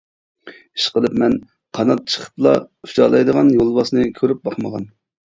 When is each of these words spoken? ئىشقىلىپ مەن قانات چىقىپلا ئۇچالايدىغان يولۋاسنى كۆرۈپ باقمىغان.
ئىشقىلىپ 0.77 1.19
مەن 1.23 1.35
قانات 1.79 2.01
چىقىپلا 2.13 2.53
ئۇچالايدىغان 2.87 3.53
يولۋاسنى 3.59 4.07
كۆرۈپ 4.23 4.43
باقمىغان. 4.49 4.89